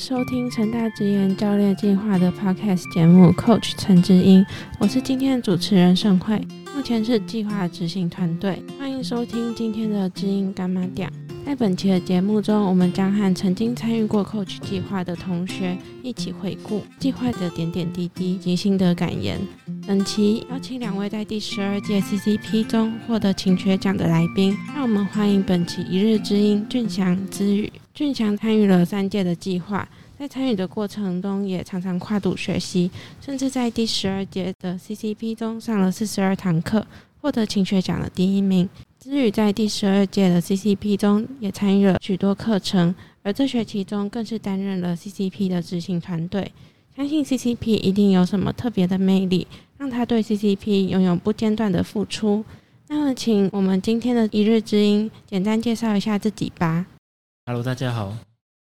[0.00, 4.42] 收听成大职研教练计划的 Podcast 节目，Coach 陈志英，
[4.78, 6.40] 我是今天的主持人盛慧，
[6.74, 8.62] 目前是计划执行团队。
[8.78, 11.06] 欢迎收听今天的知音干妈调。
[11.44, 19.38] 在本期的节目中，我们将和曾经参与过 Coach 计划的同学一起回顾计划的点点滴滴及心得感言。
[19.86, 27.70] 本期邀请两位在第十二届 CCP 中获得勤学奖的来宾，让我们欢迎本期一日之音俊祥、之语。
[28.00, 29.86] 俊强参与了三届的计划，
[30.18, 32.90] 在参与的过程中也常常跨度学习，
[33.20, 36.86] 甚至在第十二届的 CCP 中上了四十二堂课，
[37.20, 38.66] 获得勤学奖的第一名。
[38.98, 46.50] 之宇在第十二届的 CCP 中也参与了许多课程，而这学期中更是担任了 CCP 的执行团队。
[46.96, 52.42] 相信 CCP 一定有什么特别的魅力，让他对 CCP 拥有不间断的付出。
[52.88, 56.86] 那么，请我们今天的一日之音简单介绍一下自己吧。
[57.50, 58.16] Hello，大家好，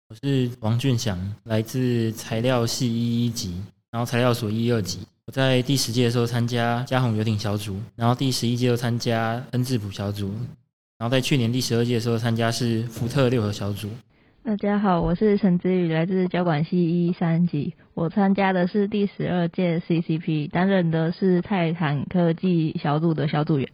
[0.07, 4.99] 我是王俊祥，来自材料系一一级，然后材料所一二级。
[5.25, 10.31] 我在第十届的时候参加嘉宏游艇小组，然后第十一届又参加恩智浦小组，
[10.99, 13.89] 然后在去年第十二届的时候参加是福特六合小组。
[14.43, 23.67] 大家好，我是陈子宇，来自交管系一三级，我参加的是第十二届 CCP，担任的是泰坦科技小组的小组员。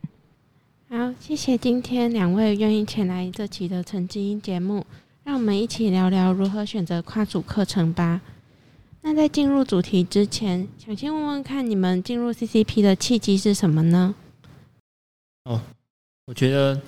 [0.95, 4.85] 好，谢谢今天两位愿意前来这期的成绩音节目，
[5.23, 8.21] 让我们一起聊聊如何选择跨组课程吧。
[9.01, 14.13] 那在进入主题之前，想先问问看你们进入 CCP 的契机是什么呢？
[15.45, 15.59] 哦，
[16.27, 16.79] 我觉得，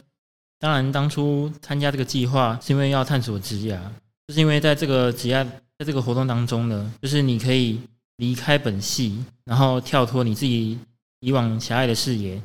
[0.59, 3.79] 当然当初参加这个计划是因为要探索职涯，
[4.27, 5.43] 就是因为在这个职涯
[5.79, 7.79] 在这个活动当中呢，就是你可以
[8.17, 10.77] 离开本系，然后跳脱你自己
[11.21, 12.39] 以往狭隘的视野。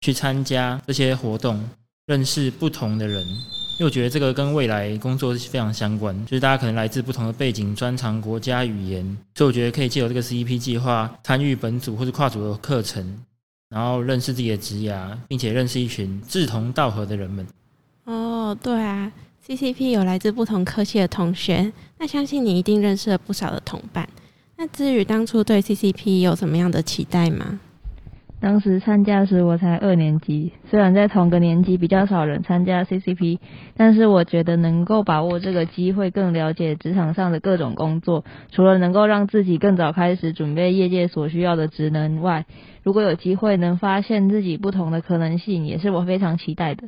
[0.00, 1.62] 去参加这些活动，
[2.06, 6.18] 认识不同的人，因为我觉得这个跟未来工作是非常相关。
[6.24, 13.22] 就是大家可能来自不同的背景、专长、国家、语言，所以我觉得可以借由这个 CEP 计划，参与本组或者跨组的课程，
[13.68, 17.46] 然后认识自己的职涯，并且认识一群志同道合的人们。
[18.04, 19.12] 哦，对啊
[19.46, 24.08] ，CCP 有来自不同科系的同学，那相信你一定认识了不少的同伴。
[24.56, 27.60] 那至于当初对 CCP 有什么样的期待吗？
[28.40, 33.38] 当时参加时我才二年级，虽然在同个年级比较少人参加 CCP，
[33.76, 42.46] 但是我觉得能够把握这个机会，更了解职场上的各种工作，除了能够让自己更早开始准备业界所需要的职能外，
[42.82, 46.84] 如果有机会能发现自己不同的可能性，也是我非常期待的。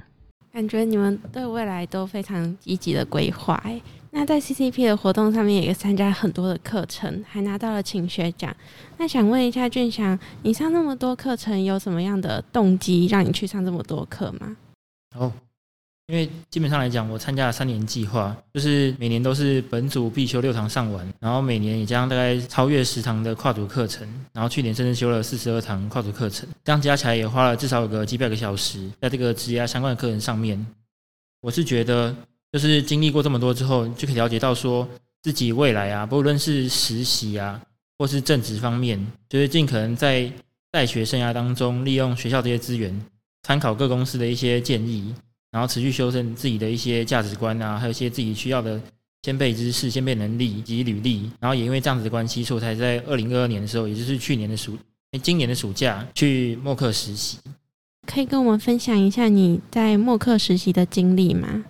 [0.52, 3.62] 感觉你们对未来都非常积极的规划。
[4.10, 8.54] 那在 CCP 的活动上面也参加很多的课程，还拿到了勤学奖。
[8.98, 14.54] 那想问一下俊祥，你上那么多课程，有什么样的动机让你去上这么多课吗？
[15.16, 15.32] 哦，
[16.06, 30.66] 因为基本上来讲，我参加了三年计划，就是每年都是本组必修六堂上完，然后每年也将大概超越十堂的跨组课程，然后去年甚至修了四十二堂跨组课程，这样加起来也花了至少有个几百个小时在这个职业相关的课程上面。
[31.40, 32.14] 我是觉得。
[32.52, 34.86] 就是经历过这么多之后，就可以了解到说
[35.22, 37.58] 自己未来啊，不论是实习啊，
[37.96, 40.30] 或是正职方面，就是尽可能在
[40.70, 42.94] 在学生涯当中，利用学校这些资源，
[43.42, 45.14] 参考各公司的一些建议，
[45.52, 48.80] 然后持续修正自己的一些价值观啊，还有一些自己需要的
[49.22, 51.30] 先辈知识、先辈能力以及履历。
[51.38, 54.76] 然后也因为这样子的关系，所以我才在二零二二年的时候，也就是去年的暑，
[55.22, 57.38] 今年的暑假去默克实习。
[58.06, 61.64] 可以跟我们分享一下你在默克实习的经历吗？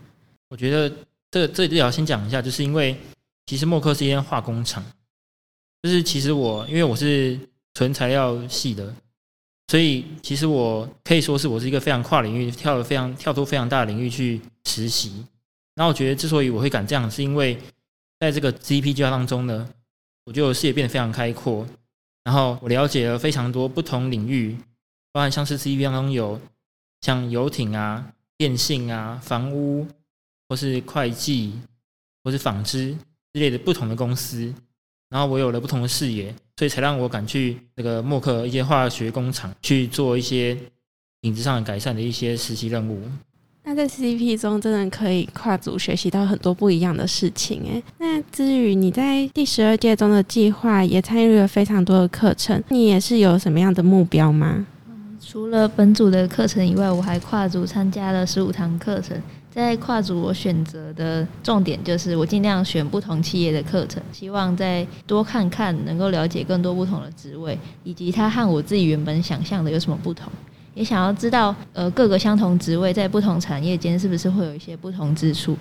[0.49, 0.91] 我觉得
[1.31, 2.97] 这这也要先讲一下，就是因为
[3.47, 4.83] 其实默克是一间化工厂，
[5.83, 7.39] 就是其实我因为我是
[7.75, 8.95] 纯材料系的，
[9.69, 15.25] 所以其实我可以说是我是一个非常跨领域跳了非常跳脱非常大的领域去实习。
[15.75, 17.59] 然后我觉得之所以我会敢这样，是因为
[18.21, 19.69] 在这个 CP 计划当中呢，
[20.25, 21.67] 我觉得我视野变得非常开阔，
[22.25, 24.57] 然后我了解了非常多不同领域，
[25.13, 26.41] 包含像是 CP 当中有
[27.01, 29.87] 像游艇啊、电信啊、房屋。
[30.49, 31.59] 或是会计，
[32.23, 32.93] 或是纺织
[33.33, 34.53] 之类的不同的公司，
[35.09, 40.57] 然后我有了不同的视野，所以才让我敢去那个默克一些化学工厂去做一些
[41.21, 43.03] 品质上的改善的一些实习任务。
[43.65, 47.83] 那在 CCP 中，真的可以跨组学习到很多不一样的事情诶。
[47.99, 54.65] 那至于你在第十二届中的计划，也参与了非常多的课程，你也是有什么样的目标吗？
[55.21, 59.21] 除了本组的课程以外，我还跨组参加了十五堂课程。
[59.55, 70.33] 在跨组，我选择的重点就是我尽量选不同企业的课程，希望再多看看，能够了解更多不同的职位，以及它和我自己原本想象的有什么不同。
[70.75, 75.55] 也想要知道，呃，各个相同职位在不同产业间是不是会有一些不同之处。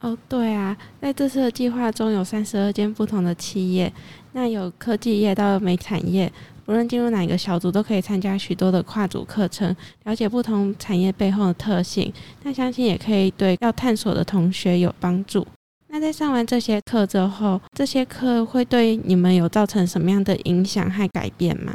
[0.00, 3.92] 哦，对啊，在这次的计划中有三十二间不同的企业，
[4.34, 6.32] 那有科技业到美产业，
[6.66, 12.12] 不论进入哪一个小组，都可以参加许多的跨组课程，了解不同产业背后的特性。
[12.42, 15.46] 那相信也可以对要探索的同学有帮助。
[15.86, 21.72] 那在上完这些课之后，这些课会对你们有造成什么样的影响和改变吗？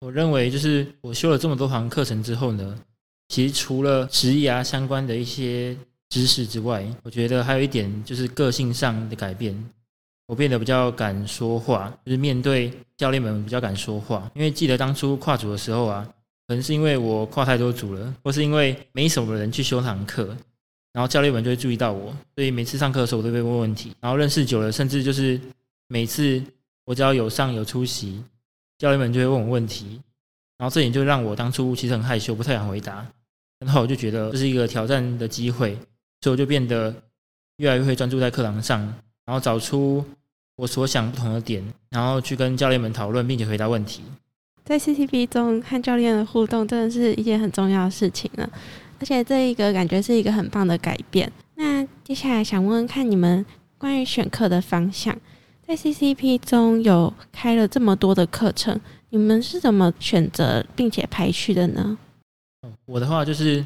[0.00, 2.78] 我认为，就是我修了这么多堂课程之后呢，
[3.28, 5.76] 其实除了职涯相关的一些
[6.10, 9.52] 知识之外，我觉得还有一点就是个性上的改变。
[10.26, 14.30] 我变得比较敢说话，就是面对教练们比较敢说话。
[14.34, 16.06] 因为记得当初跨组的时候啊，
[16.48, 20.36] 可能是因为我跨太多组了，或是因为没什么人去修堂课。
[20.92, 23.92] 然后教练们就会注意到我，所以每次上课的时候我都被问问题。
[24.00, 25.38] 然后认识久了，甚至就是
[25.88, 26.42] 每次
[26.86, 28.24] 我只要有上有出席，
[28.78, 30.00] 教练们就会问我问题。
[30.56, 33.06] 然后这点就让我当初其实很害羞，不太想回答。
[33.58, 35.74] 然后我就觉得这是一个挑战的机会，
[36.22, 36.94] 所以我就变得
[37.58, 38.90] 越来越会专注在课堂上，
[39.26, 40.02] 然后找出
[40.56, 44.02] 我所想不同的点，然后去跟教练们讨论，并且回答问题。
[44.64, 48.50] 在 CCP 中和教练的互动，真的是一件很重要的事情了。
[48.98, 51.30] 而且这一个感觉是一个很棒的改变。
[51.56, 53.44] 那接下来想问问看你们
[53.76, 55.14] 关于选课的方向，
[55.66, 58.80] 在 CCP 中有开了这么多的课程，
[59.10, 61.98] 你们是怎么选择并且排序的呢？
[62.86, 63.64] 我的话就是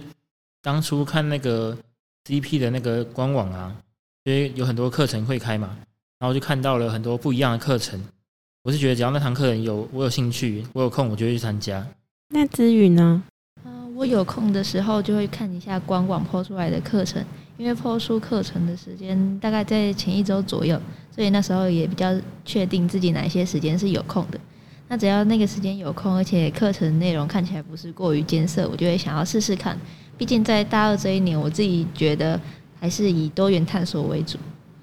[0.60, 1.78] 当初看那个
[2.24, 3.74] CP 的那个官网啊，
[4.25, 5.76] 因为有很多课程会开嘛，
[6.19, 7.99] 然后就看到了很多不一样的课程。
[8.62, 11.87] 我是觉得只要那堂课有我有兴趣，我有空，我就会去参加。
[12.28, 13.22] 那子宇呢？
[13.96, 17.22] 我有空的时候就会看一下官网抛出来的课程，
[17.58, 20.81] 因为抛出课程的时间大概在前一周左右，
[21.14, 24.40] 所以那时候也比较确定自己哪些时间是有空的。
[24.88, 29.78] 那只要那个时间有空，而且课程内容看起来不是过于艰涩，我就会想要试试看。
[30.16, 32.40] 毕竟在大二这一年，我自己觉得
[32.80, 34.38] 还是以多元探索为主。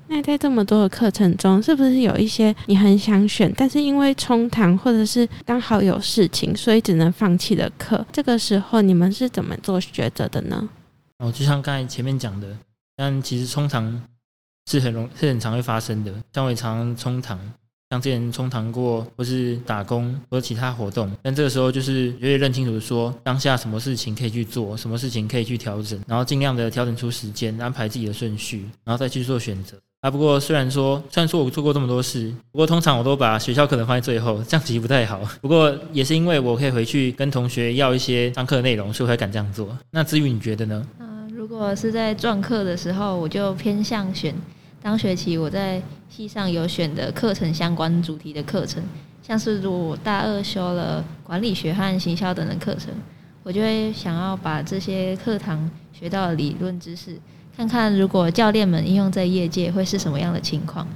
[0.07, 8.05] 那在这么多的课程中，是不是有一些你很想选，但是因为冲堂或者是刚好有事情，所以只能放弃的课？
[8.13, 10.69] 这个时候你们是怎么做抉择的呢？
[11.17, 12.57] 哦，就像刚才前面讲的，
[12.95, 14.01] 但其实冲堂
[14.71, 16.13] 是很容是很常会发生的。
[16.31, 17.37] 像我也常冲堂，
[17.89, 29.77] 像之前冲堂过，或是打工或者其他活动，但这个时候就是就会认清楚说当下什么事情可以去做，什么事情可以去调整，然后尽量的调整出时间，安排自己的顺序，然后再去做选择。
[30.01, 35.19] 啊，不过虽然说，虽然说我做过这么多事，不过通常我都把学校可能放在最后，这样其实不太好。
[35.41, 39.75] 不过也是因为我可以回去跟同学要一些上课的内容，所以我才敢这样做。
[39.89, 40.85] 那至于你觉得呢？
[40.99, 44.35] 嗯，如果是在撞课的时候，我就偏向选
[44.87, 48.81] 当学期我在系上有选的课程相关主题的课程，
[49.21, 52.93] 像是如我大二修了管理学和行销等的课程，
[53.43, 57.19] 我就会想要把这些课堂学到的理论知识。
[57.53, 60.87] 看看如果教练们应用在业界会是什么样的情况，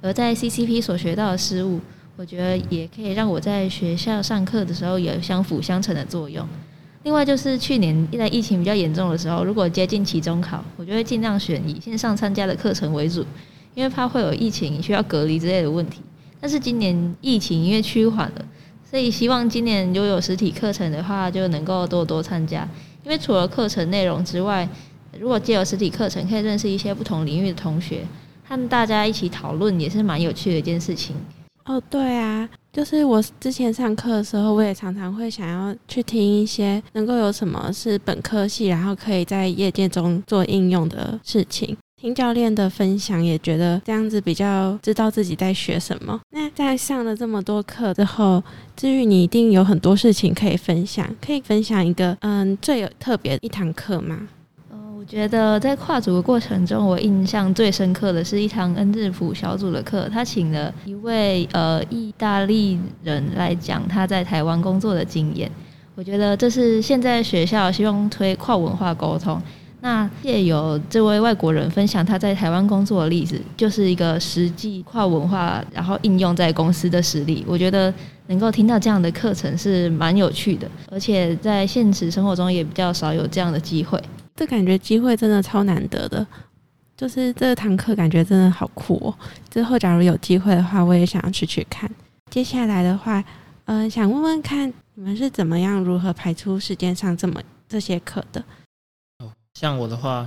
[0.00, 1.80] 而在 CCP 所学到的失误，
[2.14, 6.46] 我觉得也可以让我在学校上课的时候有相辅相成的作用。
[7.02, 13.24] 另外就是去年在疫情比较严重的时候，如果接近期中考，我就会尽量选以线上参加的课程为主，
[13.74, 16.00] 因为怕会有疫情需要隔离之类的问题。
[16.40, 18.44] 但是今年疫情因为趋缓了，
[18.88, 22.68] 所以希望今年如果有实体课程的话，就能够多多参加。
[23.02, 24.68] 因为除了课程内容之外，
[25.18, 28.06] 如果借由实体课程，可以认识一些不同领域的同学，
[28.46, 31.16] 和大家一起讨论，也是蛮有趣的一件事情。
[31.64, 41.76] 哦，对啊，就是我之前上课的时候，我也常常会想要去听一些能够有什么是本科系，然后可以在业界中做应用的事情。
[42.00, 46.18] 听教练的分享，也觉得这样子比较知道自己在学什么。
[46.30, 48.42] 那在上了这么多课之后，
[48.76, 54.28] 至于你一定有很多事情可以分享，可以分享一个嗯最有特别一堂课吗？
[55.00, 65.50] 我觉得在跨组的过程中，我印象最深刻的是一堂恩智浦小组的课，他请了一位呃意大利人来讲他在台湾工作的经验。
[65.94, 69.40] 我觉得这是现在学校希望推跨文化沟通，
[69.80, 77.42] 那借由这位外国人分享他在台湾工作的例子，就是一个实际跨文化然后应用在公司的实例。
[77.48, 77.92] 我觉得
[78.26, 83.98] 能够听到这样的课程是蛮有趣的，而且在现实生活中也比较少有这样的机会。
[84.40, 86.26] 这感觉机会真的超难得的，
[86.96, 89.14] 就是这堂课感觉真的好酷哦！
[89.50, 91.90] 之后假如有机会的话，我也想要去去看。
[92.30, 93.22] 接下来的话，
[93.66, 98.42] 嗯，想问问看你们是怎么样如何排出时间上这么这些课的？
[99.18, 100.26] 哦，像我的话，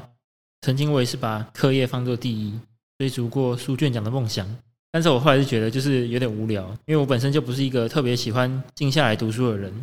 [0.61, 2.53] 曾经我也是把课业放作第一，
[2.99, 4.47] 追逐过书卷奖的梦想。
[4.91, 9.73] 但是我后来是觉得就是有点无聊，因为我本身就不是一个特别喜欢静下来读书的人。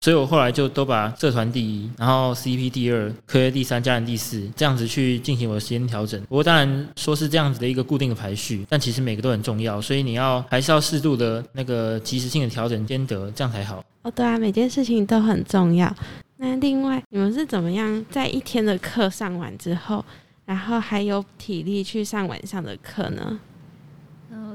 [0.00, 6.20] 所以我后来就都把社团第一，然后 CP 第二，科学第三，家人第四，这样子去进行我的时间调整。
[6.28, 13.82] 不过当然说是这样子的一个固定的排序，但其实每个都很重要，所以你要还是要适度的那个及时性的调整兼得，这样才好。
[14.02, 15.92] 哦，对啊，每件事情都很重要。
[16.36, 20.04] 那另外，你们是怎么样在一天的课上完之后，
[20.44, 23.40] 然后还有体力去上晚上的课呢？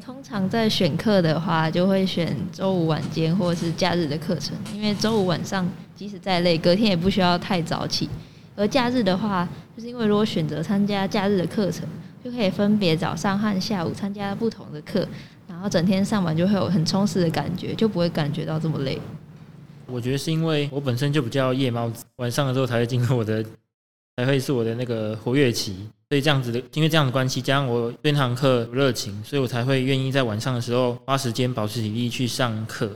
[0.03, 8.10] 通常在选课的话，就会选周五晚间或者是假日的课程，因为周五晚上即使再累，隔天也不需要太早起。
[8.55, 11.88] 而假日的话，就是因为如果选择参加假日的课程，
[12.24, 15.08] 就可以分别早上和下午参加不同的课，
[15.48, 19.00] 然后整天上完就会有很充实的感觉，就不会感觉到这么累。
[19.86, 23.43] 我觉得是因为我本身就比较夜猫子，晚上的时候才会进入我的，
[24.17, 32.91] 才会是我的那个活跃期，所以这样子的，因为这样的关系，加上我对那堂课有热情，所以我才会愿意在晚上的时候花时间保持体力去上课。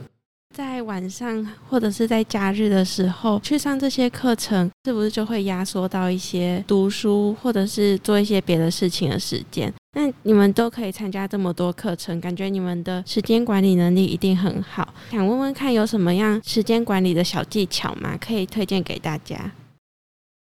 [0.54, 9.72] 在晚上或者是在假日的时候去上这些课程，是不是就会压缩到一些读书或者是做一些别的事情的时间？
[9.94, 14.92] 那你们都可以参加这么多课程，感觉你们的时间管理能力一定很好。
[15.10, 18.14] 想问问看，有什么样时间管理的小技巧吗？
[18.20, 19.50] 可以推荐给大家？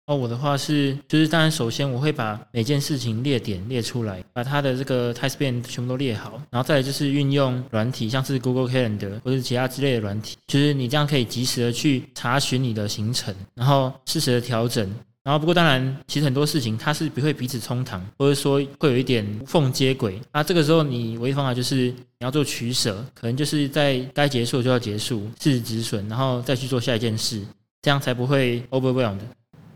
[0.06, 14.92] 哦，我的话是，就是当然，首先我会把每件事情列点列出来，把它的这个 task plan 全部都列好，然后再来就是运用软体，像是 Google Calendar 或者其他之类的软体，就是你这样可以及时的去查询你的行程，然后适时的调整。
[15.22, 20.20] 然后不过当然，其实很多事情它是不会彼此冲堂，或者说会有一点无缝接轨。
[20.32, 27.40] 那这个时候你唯一方法就是你要做取舍，可能就是在该结束就要结束，适时止损，然后再去做下一件事，
[27.82, 29.20] 这样才不会 overwhelmed。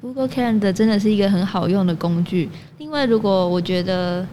[0.06, 2.48] Google Calendar 真的是一个很好用的工具。
[2.78, 4.24] 另外，如果我觉得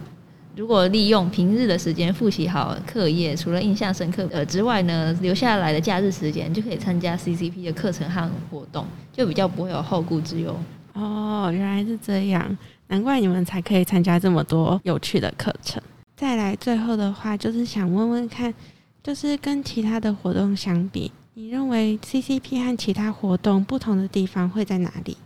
[0.54, 10.56] 如果利用平日的时间复习好课业，除了印象深刻呃之外呢，留下来的假日时间就可以参加 CCP 的课程和活动，就比较不会有后顾之忧。
[10.92, 15.82] 哦，原来是这样，难怪你们才可以参加这么多有趣的课程。
[16.16, 18.54] 再来，最后的话就是想问问看，
[19.02, 25.16] 就是跟其他的活动相比，你认为 CCP 和其他活动不同的地方会在哪里？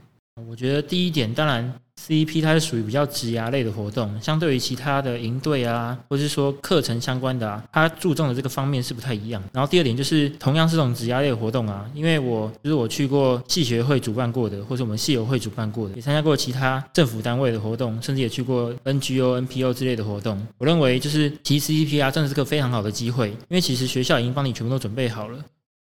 [0.48, 9.42] 我觉得第一点，当然 CEP 它是属于比较职涯类的活动，相对于其他的营队啊，或者是说课程相关的啊，它注重的这个方面是不太一样。
[9.52, 20.46] 然后第二点就是，同样是这种职涯类的活动啊，因为我就是我去过系学会主办过的，或者我们系友会主办过的，也参加过其他政府单位的活动，甚至也去过 NGO、NPO 之类的活动。
[20.58, 25.38] 我认为就是其实 CEP 啊，真的是个非常好的机会，因为其实学校已经帮你全部都准备好了。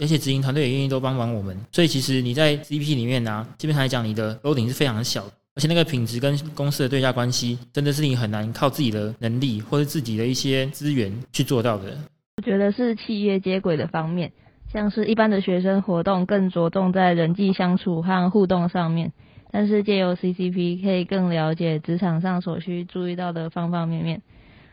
[0.03, 5.24] 而且执行团队也愿意都帮忙我们，所以其实你在 CP 里面呢，基本上来讲，你的 loading 是非常的小，
[5.55, 11.98] 而且那个品质跟公司的对价关系，真的是你很难靠自己的能力或者自己的一些资源去做到的。
[12.36, 14.33] 我觉得是企业接轨的方面，
[14.74, 19.13] 像是一般的学生活动更着重在人际相处和互动上面，
[19.51, 24.22] 但是借由 CCP 可以更了解职场上所需注意到的方方面面。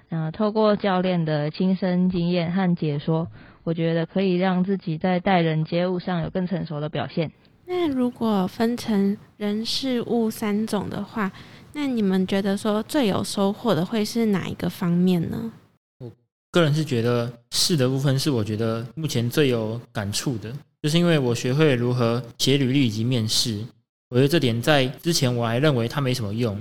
[0.09, 3.29] 嗯，透过教练的亲身经验和解说。
[3.65, 7.31] 我觉得可以让自己在待人接物上有更成熟的表现。
[7.67, 11.31] 那如果分成人事物三种的话，
[11.73, 15.53] 那你们觉得说最有收获的会是哪一个方面呢？
[15.99, 16.11] 我
[16.51, 20.53] 个人是觉得事的部分是我觉得目前最有感触的，
[20.83, 23.61] 就是因为我学会如何写履历以及面试。
[24.09, 26.59] 我觉得这点在之前我还认为它没什么用。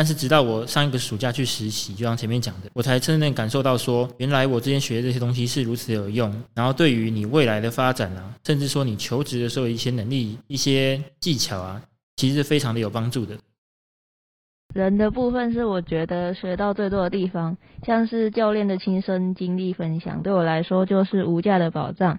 [0.00, 6.34] 但是直到我上一个暑假去实习，就像前面讲的，我才真正感受到说，原来我之前学的这些东西是如此有用。
[6.54, 11.82] 然后对于你未来的发展啊，甚至说你求职的时候一些能力、一些技巧啊，
[12.16, 13.36] 其实是非常的有帮助的。
[14.72, 17.54] 人的部分是我觉得学到最多的地方，
[17.84, 22.18] 像是教练的亲身经历分享，对我来说就是无价的宝藏。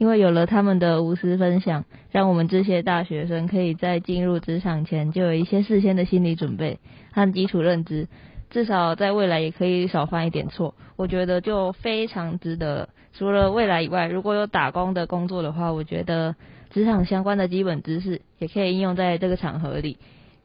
[0.00, 6.78] 因为有了他们的无私分享，让我们这些大学生可以在进入职场前就有一些事先的心理准备
[7.12, 8.08] 和基础认知，
[8.48, 10.74] 至少在未来也可以少犯一点错。
[10.96, 12.88] 我觉得就非常值得。
[13.12, 16.34] 除了未来以外，如果有打工的工作的话，我觉得
[16.70, 19.98] 职场相关的基本知识也可以应用在这个场合里，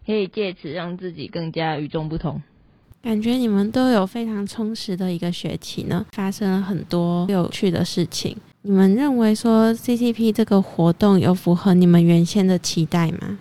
[0.05, 2.43] 可以借此让自己更加与众不同。
[3.01, 8.35] 感觉你们都有非常充实的一个学期呢，发生了很多有趣的事情。
[8.67, 13.37] 你们认为说 CCP 这个活动有符合你们原先的期待吗？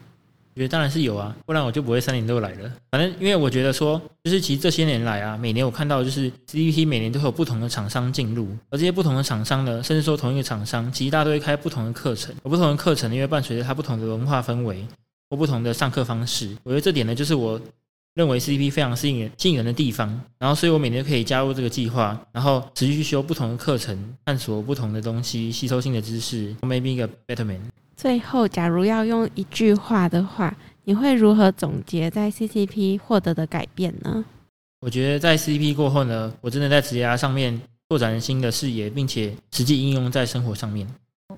[0.54, 2.70] 我觉得当然是有啊，不然我就不会三年都来了。
[2.90, 14.86] 反正因为我觉得说，就是其实这些年来啊，每年我看到就是 CCP 每年都会有不同的厂商进入，而这些不同的厂商呢，甚至说同一个厂商，其实大家都会开不同的课程，有不同的课程呢，因为伴随着它不同的文化氛围
[15.30, 16.54] 或不同的上课方式。
[16.64, 17.58] 我觉得这点呢，就是我。
[18.14, 27.60] 认为 CP 非常吸引人、吸引人的地方，然后所以我每年都可以加入这个计划，然后持续去修不同的课程，探索不同的东西，吸收新的知识，maybe a better man。
[27.96, 34.24] 最后，假如要用一句话的话，你会如何总结在 CCP 获得的改变呢？
[34.80, 40.86] 我觉得在 CCP 过后呢，我真的在职涯上面拓展新的视野，并且实际应用在生活上面。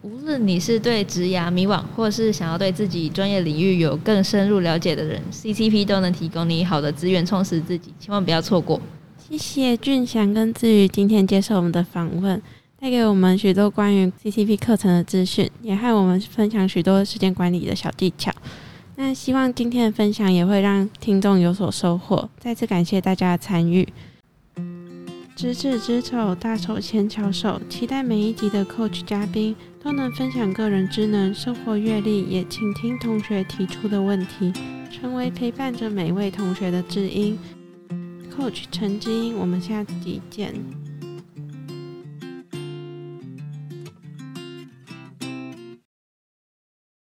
[0.02, 8.80] 无论你是对职涯迷惘，或是想要对自己专业领域有更深入了解的人，CCP 都能提供你好的资源，充实自己，千万不要错过。
[9.18, 12.40] 谢谢俊祥跟志宇今天接受我们的访问，
[12.78, 18.32] 带给我们许多关于 CCP 课程的资讯，也和我们分享许多时间管理的小技巧。
[18.96, 22.30] 那希望今天的分享也会让听众有所收获。
[22.38, 23.86] 再次感谢大家的参与。
[25.34, 29.54] 执子之手，大手牵小手，期待每一集的 Coach 嘉宾
[29.86, 34.52] 都能分享个人智能、生活阅历，也倾听同学提出的问题，
[34.90, 37.38] 成为陪伴着每位同学的知音。
[38.36, 40.52] Coach 陈知音，我们下集见。